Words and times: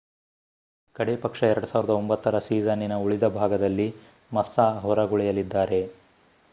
ಕಡೇಪಕ್ಷ 0.95 1.41
2009 1.49 1.99
ರ 2.27 2.39
ಸೀಸನ್ನಿನ 2.39 2.97
ಉಳಿದ 3.03 3.27
ಭಾಗದಲ್ಲಿ 3.37 3.87
ಮಸ್ಸಾ 4.31 4.67
ಹೊರಗುಳಿಯಲಿದ್ದಾರೆ 4.79 5.81